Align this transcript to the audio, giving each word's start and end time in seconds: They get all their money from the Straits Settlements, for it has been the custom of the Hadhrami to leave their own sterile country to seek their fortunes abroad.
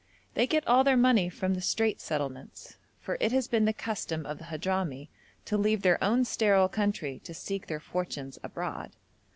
They 0.33 0.47
get 0.47 0.67
all 0.67 0.83
their 0.83 0.97
money 0.97 1.29
from 1.29 1.53
the 1.53 1.61
Straits 1.61 2.03
Settlements, 2.03 2.75
for 2.99 3.17
it 3.19 3.31
has 3.33 3.47
been 3.47 3.65
the 3.65 3.71
custom 3.71 4.25
of 4.25 4.39
the 4.39 4.45
Hadhrami 4.45 5.09
to 5.45 5.59
leave 5.59 5.83
their 5.83 6.03
own 6.03 6.25
sterile 6.25 6.69
country 6.69 7.21
to 7.23 7.35
seek 7.35 7.67
their 7.67 7.79
fortunes 7.79 8.39
abroad. 8.41 8.93